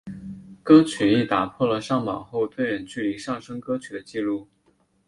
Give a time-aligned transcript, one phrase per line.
[0.63, 4.49] 歌曲亦打破了上榜后最远距离上升歌曲的记录。